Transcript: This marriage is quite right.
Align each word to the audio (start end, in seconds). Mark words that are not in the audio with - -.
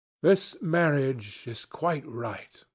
This 0.23 0.59
marriage 0.63 1.45
is 1.47 1.63
quite 1.65 2.03
right. 2.07 2.65